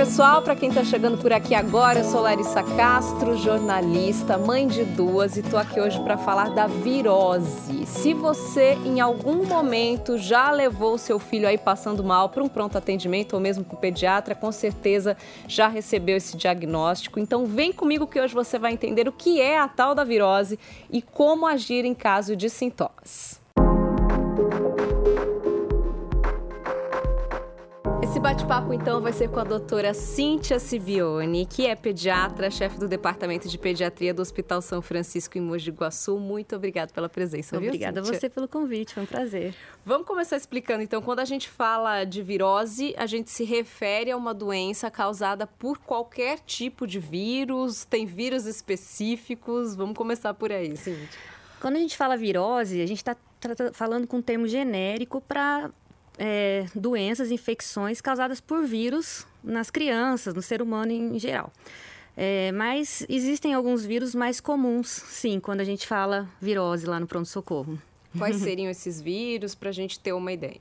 [0.00, 4.82] pessoal, para quem está chegando por aqui agora, eu sou Larissa Castro, jornalista, mãe de
[4.82, 7.84] duas e estou aqui hoje para falar da virose.
[7.84, 12.78] Se você em algum momento já levou seu filho aí passando mal para um pronto
[12.78, 17.20] atendimento ou mesmo para o pediatra, com certeza já recebeu esse diagnóstico.
[17.20, 20.58] Então vem comigo que hoje você vai entender o que é a tal da virose
[20.90, 23.38] e como agir em caso de sintomas.
[28.20, 32.86] Esse bate-papo, então, vai ser com a doutora Cíntia Sibione, que é pediatra, chefe do
[32.86, 36.18] Departamento de Pediatria do Hospital São Francisco em Mogi Guaçu.
[36.18, 39.54] Muito obrigada pela presença, Obrigada viu, a você pelo convite, foi um prazer.
[39.86, 44.18] Vamos começar explicando, então, quando a gente fala de virose, a gente se refere a
[44.18, 49.74] uma doença causada por qualquer tipo de vírus, tem vírus específicos.
[49.74, 51.08] Vamos começar por aí, Cíntia.
[51.58, 53.16] Quando a gente fala virose, a gente está
[53.72, 55.70] falando com um termo genérico para
[56.18, 61.52] é, doenças, infecções causadas por vírus nas crianças, no ser humano em geral.
[62.16, 67.06] É, mas existem alguns vírus mais comuns, sim, quando a gente fala virose lá no
[67.06, 67.80] pronto-socorro.
[68.18, 70.58] Quais seriam esses vírus, para a gente ter uma ideia?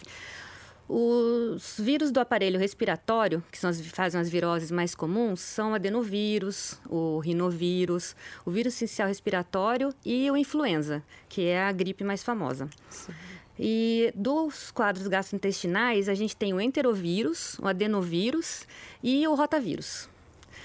[0.88, 5.75] Os vírus do aparelho respiratório, que são as, fazem as viroses mais comuns, são o
[5.75, 12.23] adenovírus, o rinovírus, o vírus essencial respiratório e o influenza, que é a gripe mais
[12.23, 12.67] famosa.
[12.89, 13.13] Sim.
[13.60, 18.66] E dos quadros gastrointestinais, a gente tem o enterovírus, o adenovírus
[19.04, 20.08] e o rotavírus.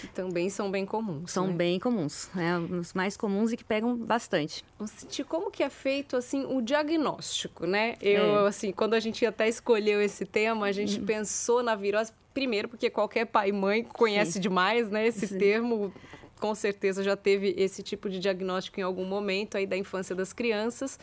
[0.00, 1.32] Que também são bem comuns.
[1.32, 1.54] São né?
[1.54, 2.56] bem comuns, né?
[2.58, 4.64] Os mais comuns e que pegam bastante.
[4.86, 7.96] Senti como que é feito assim o diagnóstico, né?
[8.00, 8.48] Eu é.
[8.48, 11.06] assim, quando a gente até escolheu esse tema, a gente uhum.
[11.06, 14.40] pensou na virose primeiro porque qualquer pai e mãe conhece Sim.
[14.40, 15.38] demais, né, esse Sim.
[15.38, 15.92] termo
[16.44, 20.30] com certeza já teve esse tipo de diagnóstico em algum momento aí da infância das
[20.30, 21.00] crianças.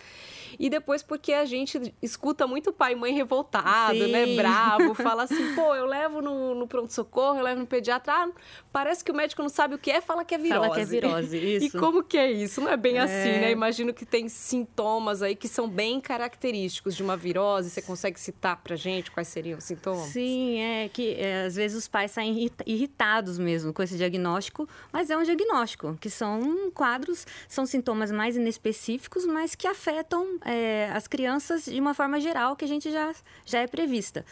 [0.59, 4.35] E depois porque a gente escuta muito pai e mãe revoltado, né, Sim.
[4.35, 8.29] né, bravo, fala assim, pô, eu levo no, no pronto-socorro, eu levo no pediatra, ah,
[8.71, 10.59] parece que o médico não sabe o que é, fala que é virose.
[10.59, 11.65] Fala que é virose, isso.
[11.65, 12.61] E como que é isso?
[12.61, 12.99] Não é bem é...
[12.99, 13.49] assim, né?
[13.49, 17.71] Imagino que tem sintomas aí que são bem característicos de uma virose.
[17.71, 20.09] Você consegue citar pra gente quais seriam os sintomas?
[20.09, 25.09] Sim, é que é, às vezes os pais saem irritados mesmo com esse diagnóstico, mas
[25.09, 31.07] é um diagnóstico, que são quadros, são sintomas mais inespecíficos, mas que afetam é, as
[31.07, 33.13] crianças de uma forma geral, que a gente já,
[33.45, 34.25] já é prevista.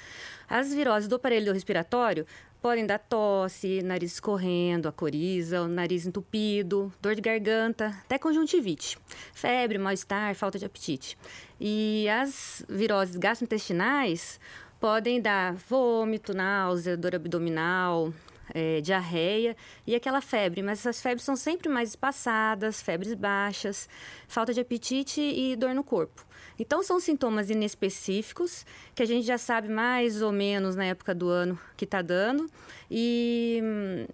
[0.47, 2.25] As viroses do aparelho respiratório
[2.61, 8.97] podem dar tosse, nariz escorrendo, a coriza, o nariz entupido, dor de garganta, até conjuntivite,
[9.33, 11.17] febre, mal-estar, falta de apetite.
[11.59, 14.39] E as viroses gastrointestinais
[14.79, 18.13] podem dar vômito, náusea, dor abdominal,
[18.53, 19.55] é, diarreia
[19.85, 23.89] e aquela febre, mas essas febres são sempre mais espaçadas, febres baixas,
[24.27, 26.25] falta de apetite e dor no corpo.
[26.57, 31.29] Então, são sintomas inespecíficos que a gente já sabe mais ou menos na época do
[31.29, 32.49] ano que está dando
[32.91, 34.05] e hum,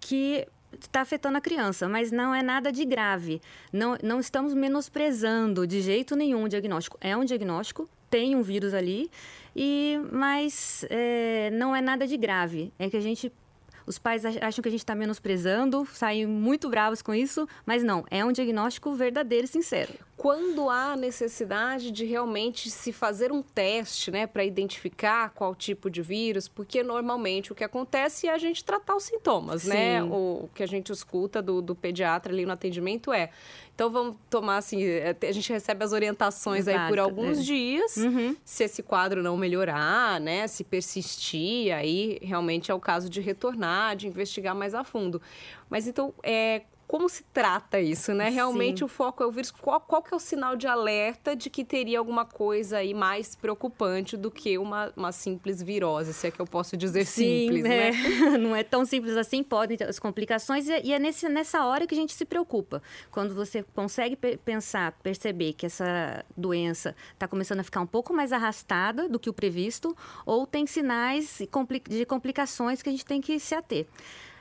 [0.00, 0.46] que
[0.78, 3.40] está afetando a criança, mas não é nada de grave.
[3.72, 6.98] Não, não estamos menosprezando de jeito nenhum o diagnóstico.
[7.00, 9.10] É um diagnóstico, tem um vírus ali,
[9.56, 12.72] e mas é, não é nada de grave.
[12.78, 13.32] É que a gente
[13.86, 18.04] os pais acham que a gente está menosprezando, saem muito bravos com isso, mas não,
[18.10, 19.92] é um diagnóstico verdadeiro e sincero.
[20.24, 26.00] Quando há necessidade de realmente se fazer um teste, né, para identificar qual tipo de
[26.00, 30.00] vírus, porque normalmente o que acontece é a gente tratar os sintomas, né?
[30.00, 30.08] Sim.
[30.08, 30.14] né?
[30.14, 33.28] O que a gente escuta do, do pediatra ali no atendimento é
[33.74, 37.42] então vamos tomar assim, é, a gente recebe as orientações Exato, aí por alguns é.
[37.42, 37.96] dias.
[37.96, 38.36] Uhum.
[38.44, 43.96] Se esse quadro não melhorar, né, se persistir, aí realmente é o caso de retornar,
[43.96, 45.20] de investigar mais a fundo.
[45.68, 48.28] Mas então, é, como se trata isso, né?
[48.28, 48.84] Realmente Sim.
[48.84, 49.50] o foco é o vírus.
[49.50, 53.34] Qual, qual que é o sinal de alerta de que teria alguma coisa aí mais
[53.34, 57.62] preocupante do que uma, uma simples virose, se é que eu posso dizer Sim, simples,
[57.62, 57.90] né?
[57.90, 58.38] né?
[58.38, 61.94] Não é tão simples assim, podem ter as complicações, e é nesse, nessa hora que
[61.94, 62.82] a gente se preocupa.
[63.10, 68.32] Quando você consegue pensar, perceber que essa doença está começando a ficar um pouco mais
[68.32, 69.96] arrastada do que o previsto,
[70.26, 71.38] ou tem sinais
[71.88, 73.86] de complicações que a gente tem que se ater.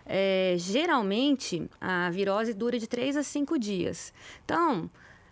[0.06, 4.14] É, geralmente, a virose dura de 3 a 5 dias.
[4.44, 4.90] Então,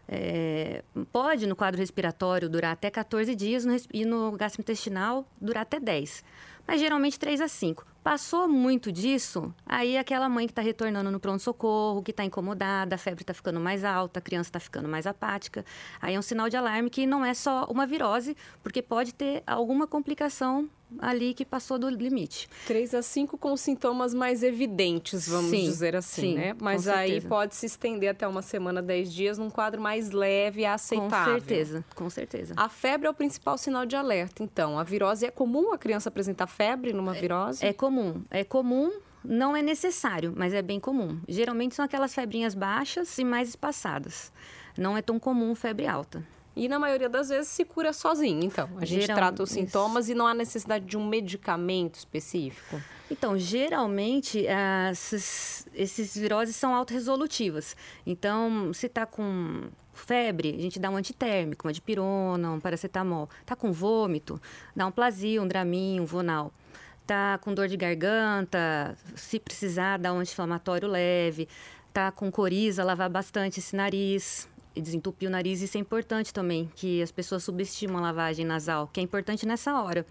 [0.07, 5.79] é, pode no quadro respiratório durar até 14 dias no, e no gastrointestinal durar até
[5.79, 6.23] 10.
[6.68, 7.85] Mas geralmente 3 a 5.
[8.03, 12.98] Passou muito disso, aí aquela mãe que está retornando no pronto-socorro, que está incomodada, a
[12.98, 15.63] febre está ficando mais alta, a criança está ficando mais apática.
[16.01, 19.44] Aí é um sinal de alarme que não é só uma virose, porque pode ter
[19.45, 20.68] alguma complicação
[21.00, 22.50] ali que passou do limite.
[22.68, 26.56] 3 a 5 com sintomas mais evidentes, vamos sim, dizer assim, sim, né?
[26.59, 30.65] Mas aí pode se estender até uma semana, 10 dias, num quadro mais leve e
[30.65, 31.33] aceitável.
[31.33, 32.53] Com certeza, com certeza.
[32.57, 34.77] A febre é o principal sinal de alerta, então.
[34.77, 37.65] A virose é comum a criança apresentar febre numa virose?
[37.65, 38.23] É, é comum comum.
[38.29, 38.91] É comum,
[39.23, 41.19] não é necessário, mas é bem comum.
[41.27, 44.31] Geralmente são aquelas febrinhas baixas e mais espaçadas.
[44.77, 46.25] Não é tão comum febre alta.
[46.55, 48.69] E na maioria das vezes se cura sozinho, então.
[48.77, 50.13] A gente Geral, trata os sintomas isso.
[50.13, 52.81] e não há necessidade de um medicamento específico.
[53.09, 54.45] Então, geralmente,
[54.91, 57.75] esses, esses viroses são autorresolutivas.
[58.05, 63.29] Então, se está com febre, a gente dá um antitérmico, uma dipirona, um paracetamol.
[63.41, 64.41] Está com vômito,
[64.75, 66.53] dá um plasio, um dramin, um vonal.
[67.01, 71.48] Está com dor de garganta, se precisar, dá um anti-inflamatório leve.
[71.89, 75.62] Está com coriza, lavar bastante esse nariz e desentupir o nariz.
[75.62, 79.81] Isso é importante também, que as pessoas subestimam a lavagem nasal, que é importante nessa
[79.81, 80.06] hora.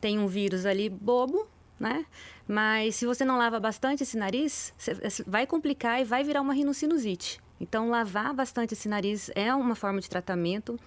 [0.00, 1.48] Tem um vírus ali bobo,
[1.80, 2.04] né?
[2.46, 4.74] Mas se você não lava bastante esse nariz,
[5.26, 7.40] vai complicar e vai virar uma rinocinusite.
[7.58, 10.78] Então, lavar bastante esse nariz é uma forma de tratamento.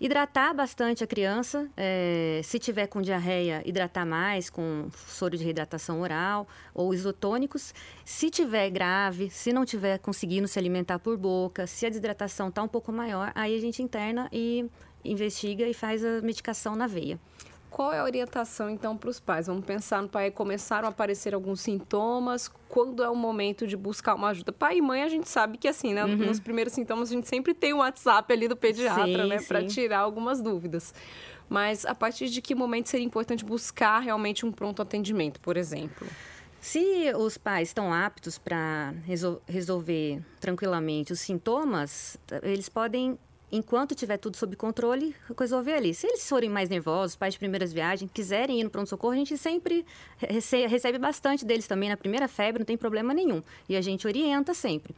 [0.00, 6.00] Hidratar bastante a criança, é, se tiver com diarreia, hidratar mais com soro de reidratação
[6.00, 7.74] oral ou isotônicos.
[8.02, 12.62] Se tiver grave, se não tiver conseguindo se alimentar por boca, se a desidratação está
[12.62, 14.64] um pouco maior, aí a gente interna e
[15.04, 17.20] investiga e faz a medicação na veia.
[17.70, 19.46] Qual é a orientação, então, para os pais?
[19.46, 24.16] Vamos pensar no pai, começaram a aparecer alguns sintomas, quando é o momento de buscar
[24.16, 24.52] uma ajuda?
[24.52, 26.16] Pai e mãe, a gente sabe que, assim, né, uhum.
[26.16, 29.64] nos primeiros sintomas, a gente sempre tem um WhatsApp ali do pediatra, sim, né, para
[29.64, 30.92] tirar algumas dúvidas.
[31.48, 36.06] Mas a partir de que momento seria importante buscar realmente um pronto atendimento, por exemplo?
[36.60, 43.18] Se os pais estão aptos para resol resolver tranquilamente os sintomas, eles podem
[43.52, 45.94] enquanto tiver tudo sob controle, resolver ali.
[45.94, 49.36] Se eles forem mais nervosos, pais de primeiras viagens, quiserem ir no pronto-socorro, a gente
[49.36, 49.84] sempre
[50.18, 53.42] recebe bastante deles também na primeira febre, não tem problema nenhum.
[53.68, 54.94] E a gente orienta sempre.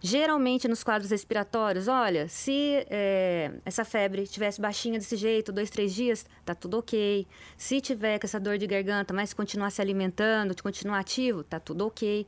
[0.00, 5.94] Geralmente nos quadros respiratórios, olha, se é, essa febre tivesse baixinha desse jeito, dois, três
[5.94, 7.26] dias, tá tudo ok.
[7.56, 11.86] Se tiver com essa dor de garganta, mas continuar se alimentando, continuar ativo, tá tudo
[11.86, 12.26] ok.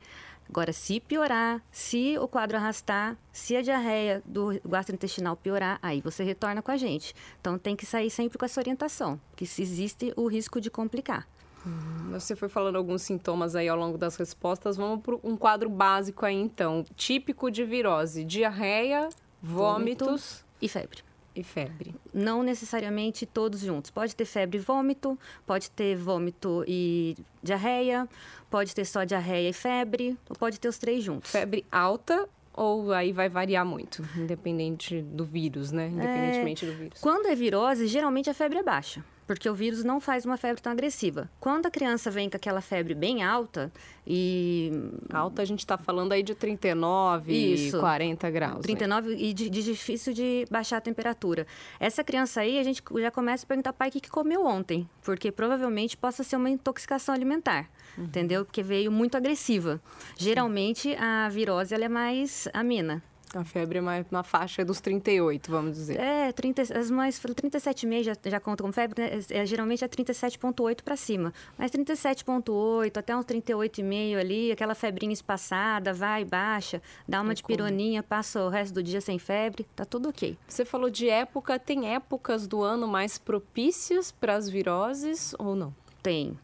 [0.49, 6.23] Agora, se piorar, se o quadro arrastar, se a diarreia do gastrointestinal piorar, aí você
[6.23, 7.13] retorna com a gente.
[7.39, 11.27] Então, tem que sair sempre com essa orientação, que se existe o risco de complicar.
[11.65, 14.77] Hum, você foi falando alguns sintomas aí ao longo das respostas.
[14.77, 16.85] Vamos para um quadro básico aí, então.
[16.95, 19.09] Típico de virose: diarreia,
[19.41, 21.95] vômitos Vômito e febre e febre?
[22.13, 23.91] Não necessariamente todos juntos.
[23.91, 28.07] Pode ter febre e vômito, pode ter vômito e diarreia,
[28.49, 31.31] pode ter só diarreia e febre, ou pode ter os três juntos.
[31.31, 35.89] Febre alta ou aí vai variar muito, independente do vírus, né?
[35.89, 36.99] Independentemente é, do vírus.
[36.99, 40.61] Quando é virose, geralmente a febre é baixa porque o vírus não faz uma febre
[40.61, 41.29] tão agressiva.
[41.39, 43.71] Quando a criança vem com aquela febre bem alta
[44.05, 44.71] e...
[45.13, 48.61] Alta a gente está falando aí de 39, Isso, 40 graus.
[48.61, 49.15] 39 né?
[49.19, 51.45] e de, de, difícil de baixar a temperatura.
[51.77, 54.89] Essa criança aí, a gente já começa a perguntar, pai, o que, que comeu ontem?
[55.03, 58.05] Porque provavelmente possa ser uma intoxicação alimentar, uhum.
[58.05, 58.45] entendeu?
[58.45, 59.81] Porque veio muito agressiva.
[60.15, 63.03] Geralmente, a virose ela é mais amena.
[63.35, 65.99] A febre é mais na faixa dos 38, vamos dizer.
[65.99, 69.19] É, 30, as mais 37,5 já, já conta como febre, né?
[69.29, 71.33] é, geralmente é 37,8 para cima.
[71.57, 77.43] Mas 37,8 até uns 38,5 ali, aquela febrinha espaçada, vai, baixa, dá uma é de
[77.43, 80.37] pironinha, passa o resto do dia sem febre, tá tudo ok.
[80.47, 85.75] Você falou de época, tem épocas do ano mais propícias para as viroses ou não?
[86.01, 86.37] Tem.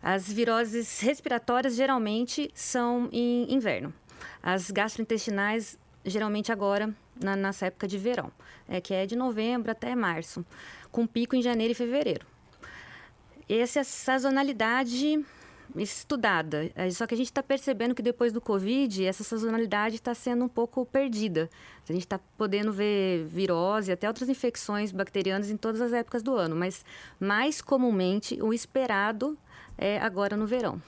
[0.00, 3.92] As viroses respiratórias geralmente são em inverno.
[4.42, 8.30] As gastrointestinais geralmente agora, na, nessa época de verão,
[8.68, 10.44] é, que é de novembro até março,
[10.90, 12.26] com pico em janeiro e fevereiro.
[13.48, 15.24] Essa é sazonalidade
[15.76, 20.14] estudada, é, só que a gente está percebendo que depois do Covid, essa sazonalidade está
[20.14, 21.48] sendo um pouco perdida.
[21.88, 26.34] A gente está podendo ver virose, até outras infecções bacterianas em todas as épocas do
[26.34, 26.84] ano, mas
[27.18, 29.38] mais comumente o esperado
[29.78, 30.80] é agora no verão.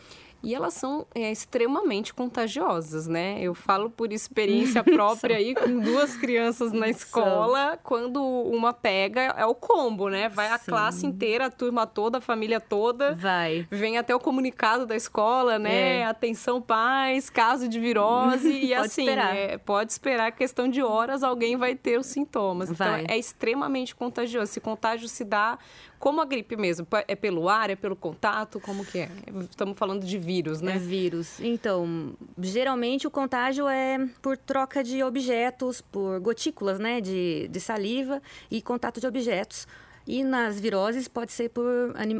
[0.44, 3.38] E elas são é, extremamente contagiosas, né?
[3.40, 9.46] Eu falo por experiência própria aí, com duas crianças na escola, quando uma pega, é
[9.46, 10.28] o combo, né?
[10.28, 10.70] Vai a Sim.
[10.70, 13.14] classe inteira, a turma toda, a família toda.
[13.14, 13.66] Vai.
[13.70, 16.00] Vem até o comunicado da escola, né?
[16.00, 16.04] É.
[16.04, 18.48] Atenção pais, caso de virose.
[18.52, 19.36] e pode assim, esperar.
[19.36, 22.70] É, pode esperar questão de horas, alguém vai ter os sintomas.
[22.70, 23.02] Então, vai.
[23.02, 24.50] Então, é extremamente contagioso.
[24.50, 25.58] Esse contágio se dá
[26.04, 26.86] como a gripe mesmo?
[27.08, 28.60] É pelo ar, é pelo contato?
[28.60, 29.08] Como que é?
[29.50, 30.76] Estamos falando de vírus, né?
[30.76, 31.40] É vírus.
[31.40, 37.00] Então, geralmente o contágio é por troca de objetos, por gotículas, né?
[37.00, 38.20] De, de saliva
[38.50, 39.66] e contato de objetos.
[40.06, 41.64] E nas viroses pode ser por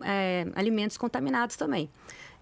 [0.03, 1.91] é, alimentos contaminados também.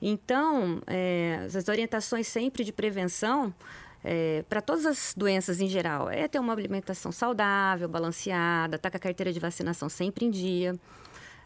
[0.00, 3.52] Então, é, as orientações sempre de prevenção
[4.04, 8.90] é, para todas as doenças em geral é ter uma alimentação saudável, balanceada, estar tá
[8.92, 10.78] com a carteira de vacinação sempre em dia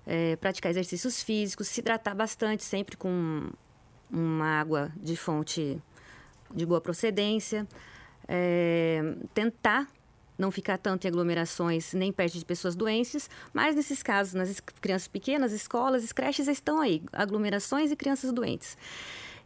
[0.06, 3.50] é, praticar exercícios físicos, se hidratar bastante, sempre com
[4.10, 5.82] uma água de fonte
[6.54, 7.66] de boa procedência,
[8.28, 9.88] é, tentar
[10.38, 15.08] não ficar tanto em aglomerações nem perto de pessoas doentes, mas nesses casos, nas crianças
[15.08, 18.76] pequenas, escolas, creches estão aí, aglomerações e crianças doentes.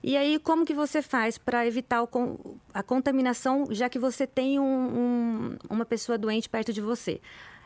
[0.02, 4.58] E aí, como que você faz para evitar o, a contaminação, já que você tem
[4.58, 7.20] um, um, uma pessoa doente perto de você?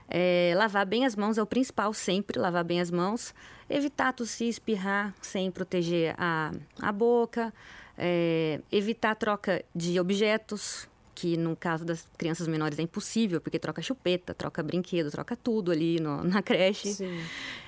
[0.09, 3.35] É, lavar bem as mãos é o principal sempre, lavar bem as mãos.
[3.69, 7.53] Evitar tossir, espirrar sem proteger a, a boca.
[7.97, 13.81] É, evitar troca de objetos, que no caso das crianças menores é impossível, porque troca
[13.81, 16.93] chupeta, troca brinquedo, troca tudo ali no, na creche.
[16.93, 17.21] Sim.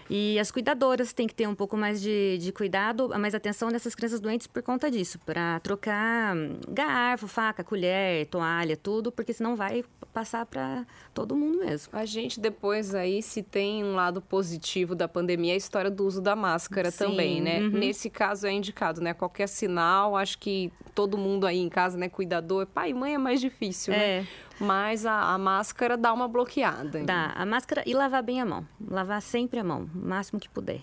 [0.09, 3.95] E as cuidadoras têm que ter um pouco mais de, de cuidado, mais atenção nessas
[3.95, 6.35] crianças doentes por conta disso, para trocar
[6.69, 11.91] garfo, faca, colher, toalha, tudo, porque senão vai passar para todo mundo mesmo.
[11.93, 16.07] A gente depois aí, se tem um lado positivo da pandemia, é a história do
[16.07, 17.61] uso da máscara Sim, também, né?
[17.61, 17.71] Uhum.
[17.71, 19.13] Nesse caso é indicado, né?
[19.13, 22.09] Qualquer sinal, acho que todo mundo aí em casa, né?
[22.09, 23.99] Cuidador, pai e mãe é mais difícil, né?
[23.99, 24.21] é.
[24.21, 24.27] né?
[24.59, 27.05] Mas a, a, máscara dá uma bloqueada.
[27.05, 27.33] Dá.
[27.35, 28.67] A máscara e lavar bem a mão.
[28.81, 30.83] Lavar sempre a mão, o máximo que puder.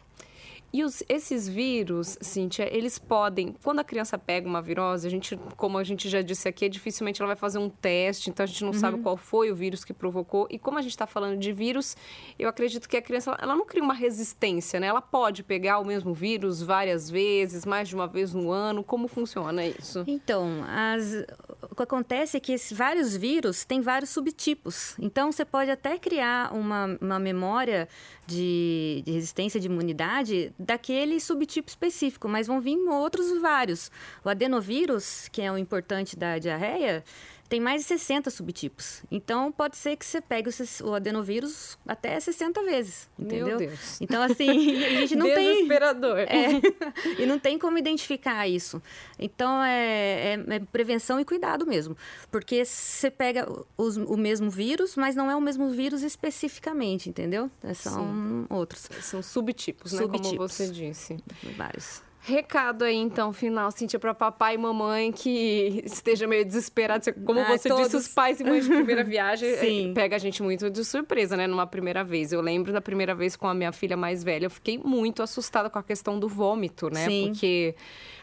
[0.74, 3.56] E os, esses vírus, Cíntia, eles podem.
[3.64, 7.22] Quando a criança pega uma virose, a gente, como a gente já disse aqui, dificilmente
[7.22, 8.80] ela vai fazer um teste, então a gente não uhum.
[8.80, 10.48] sabe qual foi o vírus que provocou.
[10.50, 11.96] E como a gente está falando de vírus,
[12.40, 14.88] eu acredito que a criança ela não cria uma resistência, né?
[14.88, 18.84] Ela pode pegar o mesmo vírus várias vezes, mais de uma vez no ano.
[18.84, 20.04] Como funciona isso?
[20.08, 21.24] Então, as,
[21.70, 24.96] o que acontece é que esses vários vírus têm vários subtipos.
[25.00, 27.88] Então, você pode até criar uma, uma memória
[28.26, 33.92] de, de resistência de imunidade daquele subtipo específico, mas vão vir outros vários.
[34.24, 37.04] O adenovírus, que é o importante da diarreia,
[37.54, 39.04] tem mais de 60 subtipos.
[39.12, 40.50] Então, pode ser que você pegue
[40.84, 43.46] o adenovírus até 60 vezes, entendeu?
[43.46, 44.02] Meu Deus.
[44.02, 44.50] Então, assim,
[44.84, 45.54] a gente não tem...
[45.54, 46.18] Desesperador.
[46.18, 46.60] É,
[47.22, 48.82] e não tem como identificar isso.
[49.20, 51.96] Então, é, é, é prevenção e cuidado mesmo.
[52.32, 57.52] Porque você pega os, o mesmo vírus, mas não é o mesmo vírus especificamente, entendeu?
[57.64, 58.48] É, são Sim.
[58.50, 58.90] outros.
[59.00, 60.00] São subtipos, né?
[60.00, 60.30] Subtipos.
[60.32, 61.18] Como você disse.
[61.56, 62.02] Vários.
[62.26, 67.04] Recado aí, então, final, Cintia, para papai e mamãe que esteja meio desesperado.
[67.26, 67.84] Como ah, você todos...
[67.84, 71.36] disse, os pais e mães de primeira viagem é, pega a gente muito de surpresa,
[71.36, 71.48] né?
[71.48, 72.32] Numa primeira vez.
[72.32, 75.70] Eu lembro da primeira vez com a minha filha mais velha, eu fiquei muito assustada
[75.70, 77.06] com a questão do vômito, né?
[77.06, 77.28] Sim.
[77.28, 77.76] Porque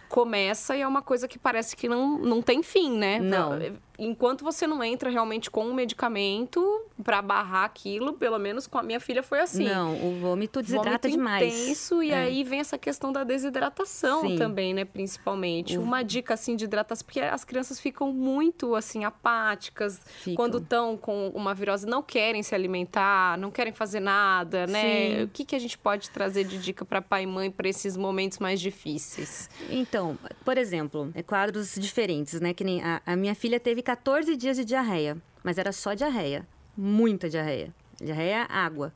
[0.09, 3.21] começa e é uma coisa que parece que não, não tem fim, né?
[3.21, 3.53] Não.
[3.99, 8.83] Enquanto você não entra realmente com um medicamento para barrar aquilo, pelo menos com a
[8.83, 9.65] minha filha foi assim.
[9.65, 11.43] Não, o vômito desidrata vômito demais.
[11.43, 12.17] intenso e é.
[12.17, 14.37] aí vem essa questão da desidratação Sim.
[14.37, 15.79] também, né, principalmente.
[15.79, 15.83] O...
[15.83, 20.37] Uma dica assim de hidratação, porque as crianças ficam muito assim apáticas ficam.
[20.37, 25.17] quando estão com uma virose, não querem se alimentar, não querem fazer nada, né?
[25.17, 25.23] Sim.
[25.25, 27.97] O que que a gente pode trazer de dica para pai e mãe para esses
[27.97, 29.49] momentos mais difíceis?
[29.69, 34.37] Então, por exemplo, é quadros diferentes, né, que nem a, a minha filha teve 14
[34.37, 36.47] dias de diarreia, mas era só diarreia.
[36.77, 37.75] Muita diarreia.
[38.01, 38.93] Diarreia, água.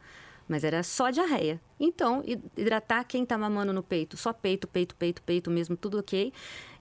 [0.47, 1.59] Mas era só diarreia.
[1.81, 2.23] Então,
[2.57, 6.33] hidratar quem está mamando no peito, só peito, peito, peito, peito mesmo, tudo ok.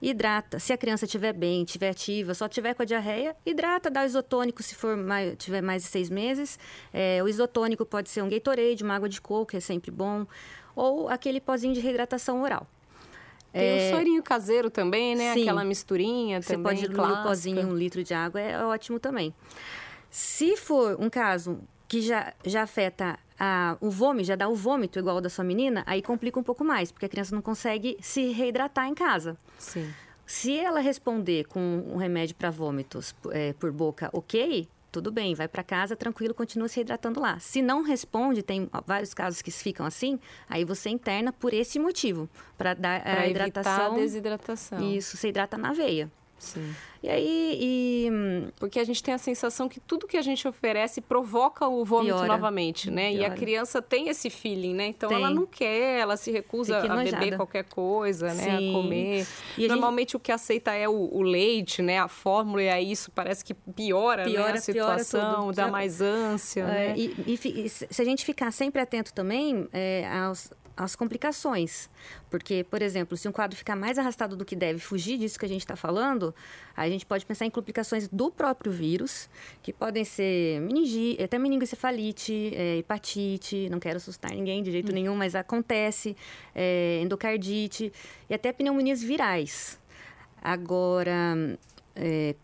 [0.02, 0.58] Hidrata.
[0.58, 4.62] Se a criança estiver bem, estiver ativa, só tiver com a diarreia, hidrata, dá isotônico
[4.62, 6.58] se for mais, tiver mais de seis meses.
[6.92, 10.26] É, o isotônico pode ser um Gatorade, uma água de coco, que é sempre bom.
[10.76, 12.66] Ou aquele pozinho de reidratação oral.
[13.50, 13.92] Tem é...
[13.92, 15.32] o sorinho caseiro também, né?
[15.32, 15.42] Sim.
[15.42, 18.98] Aquela misturinha Você também, Você pode diluir o pozinho, um litro de água, é ótimo
[18.98, 19.32] também.
[20.16, 24.96] Se for um caso que já, já afeta a, o vômito, já dá o vômito
[24.96, 28.30] igual da sua menina, aí complica um pouco mais, porque a criança não consegue se
[28.30, 29.36] reidratar em casa.
[29.58, 29.92] Sim.
[30.24, 35.48] Se ela responder com um remédio para vômitos é, por boca, ok, tudo bem, vai
[35.48, 37.40] para casa tranquilo, continua se hidratando lá.
[37.40, 42.30] Se não responde, tem vários casos que ficam assim, aí você interna por esse motivo,
[42.56, 43.72] para dar pra a hidratação.
[43.72, 44.92] Evitar a desidratação.
[44.92, 46.08] Isso, você hidrata na veia.
[46.44, 46.74] Sim.
[47.02, 48.52] E aí, e...
[48.58, 52.14] porque a gente tem a sensação que tudo que a gente oferece provoca o vômito
[52.14, 52.28] Piora.
[52.28, 53.10] novamente, né?
[53.10, 53.22] Piora.
[53.22, 54.86] E a criança tem esse feeling, né?
[54.86, 55.18] Então tem.
[55.18, 58.46] ela não quer, ela se recusa a beber qualquer coisa, Sim.
[58.46, 58.56] né?
[58.56, 59.26] A comer.
[59.58, 60.16] E Normalmente a gente...
[60.16, 61.98] o que aceita é o, o, leite, né?
[61.98, 64.58] A fórmula e aí isso parece que piora, piora né?
[64.58, 66.62] a situação, dá mais ânsia.
[66.62, 66.94] É, né?
[66.96, 71.88] e, e, se a gente ficar sempre atento também é, aos as complicações.
[72.28, 75.44] Porque, por exemplo, se um quadro ficar mais arrastado do que deve, fugir disso que
[75.44, 76.34] a gente está falando,
[76.76, 79.28] a gente pode pensar em complicações do próprio vírus,
[79.62, 84.94] que podem ser meningite, até meningoencefalite, é, hepatite, não quero assustar ninguém de jeito hum.
[84.94, 86.16] nenhum, mas acontece,
[86.54, 87.92] é, endocardite
[88.28, 89.78] e até pneumonias virais.
[90.42, 91.56] Agora,
[91.94, 92.34] é,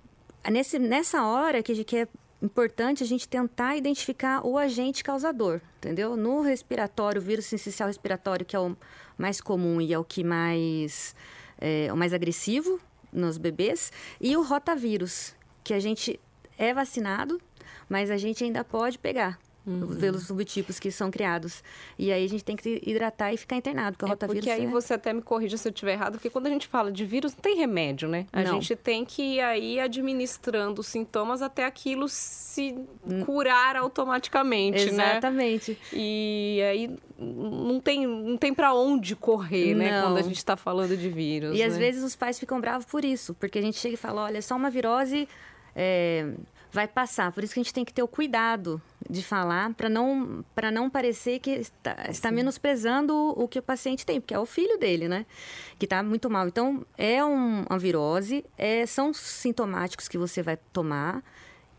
[0.50, 2.08] nesse, nessa hora que a gente quer
[2.42, 6.16] importante a gente tentar identificar o agente causador, entendeu?
[6.16, 8.76] No respiratório, o vírus sincicial respiratório, que é o
[9.18, 11.14] mais comum e é o que mais
[11.60, 12.80] é o mais agressivo
[13.12, 16.18] nos bebês, e o rotavírus, que a gente
[16.56, 17.40] é vacinado,
[17.88, 19.96] mas a gente ainda pode pegar uhum.
[19.98, 21.62] pelos subtipos que são criados.
[21.98, 24.44] E aí a gente tem que hidratar e ficar internado, porque o é rotavírus...
[24.44, 24.70] Porque aí é...
[24.70, 27.32] você até me corrija se eu estiver errado, porque quando a gente fala de vírus,
[27.34, 28.26] não tem remédio, né?
[28.32, 28.54] A não.
[28.54, 32.76] gente tem que ir aí administrando os sintomas até aquilo se
[33.24, 34.96] curar automaticamente, Exatamente.
[34.96, 35.12] né?
[35.12, 35.78] Exatamente.
[35.92, 39.90] E aí não tem, não tem para onde correr, né?
[39.90, 40.08] Não.
[40.08, 41.54] Quando a gente está falando de vírus.
[41.56, 41.64] E né?
[41.64, 44.38] às vezes os pais ficam bravos por isso, porque a gente chega e fala, olha,
[44.38, 45.28] é só uma virose...
[45.76, 46.32] É,
[46.72, 47.32] vai passar.
[47.32, 50.70] Por isso que a gente tem que ter o cuidado de falar para não para
[50.70, 54.46] não parecer que está, está menosprezando o, o que o paciente tem, porque é o
[54.46, 55.26] filho dele, né?
[55.78, 56.46] Que está muito mal.
[56.46, 61.22] Então é um, uma virose, é, são sintomáticos que você vai tomar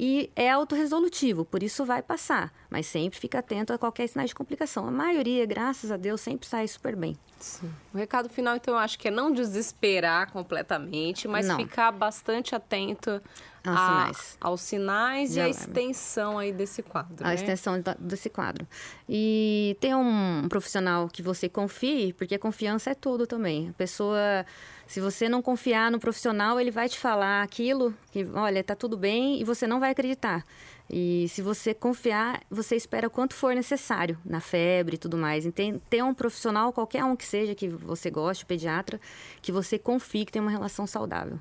[0.04, 2.52] e é autorresolutivo, por isso vai passar.
[2.72, 4.88] Mas sempre fica atento a qualquer sinal de complicação.
[4.88, 7.16] A maioria, graças a Deus, sempre sai super bem.
[7.40, 7.72] Sim.
[7.94, 11.56] O recado final, então, eu acho que é não desesperar completamente, mas não.
[11.56, 13.22] ficar bastante atento
[13.64, 17.24] aos a, sinais, aos sinais e a extensão aí desse quadro.
[17.24, 17.36] A né?
[17.36, 18.66] extensão desse quadro.
[19.08, 23.70] E ter um profissional que você confie, porque a confiança é tudo também.
[23.70, 24.46] A pessoa
[24.92, 28.98] se você não confiar no profissional, ele vai te falar aquilo que, olha, tá tudo
[28.98, 30.44] bem e você não vai acreditar.
[30.90, 35.46] E se você confiar, você espera quanto for necessário, na febre e tudo mais.
[35.46, 39.00] Então, ter um profissional, qualquer um que seja, que você goste, pediatra,
[39.42, 41.40] que você confie que tem uma relação saudável.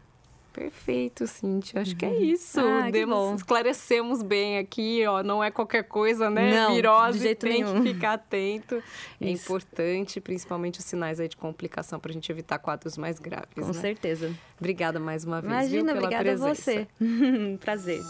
[0.52, 1.80] Perfeito, Cintia.
[1.80, 2.20] Acho que é uhum.
[2.20, 2.60] isso.
[2.60, 5.22] Ah, Demos, esclarecemos bem aqui, ó.
[5.22, 6.52] Não é qualquer coisa, né?
[6.52, 7.82] Não, Virose, de jeito tem nenhum.
[7.82, 8.82] que ficar atento.
[9.20, 13.54] É importante, principalmente os sinais aí de complicação para a gente evitar quadros mais graves.
[13.54, 13.72] Com né?
[13.72, 14.34] certeza.
[14.58, 16.70] Obrigada mais uma vez, Imagina, viu, pela obrigada presença.
[16.72, 17.58] a você.
[17.60, 18.00] Prazer.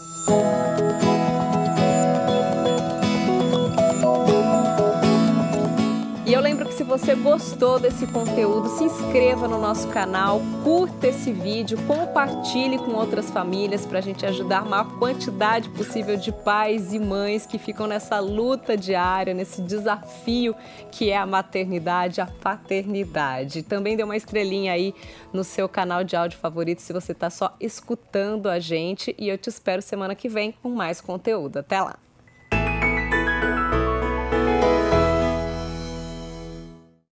[6.71, 12.77] Que se você gostou desse conteúdo, se inscreva no nosso canal, curta esse vídeo, compartilhe
[12.77, 17.45] com outras famílias para a gente ajudar a maior quantidade possível de pais e mães
[17.45, 20.55] que ficam nessa luta diária, nesse desafio
[20.89, 23.63] que é a maternidade, a paternidade.
[23.63, 24.95] Também dê uma estrelinha aí
[25.33, 29.37] no seu canal de áudio favorito se você está só escutando a gente e eu
[29.37, 31.57] te espero semana que vem com mais conteúdo.
[31.57, 31.97] Até lá!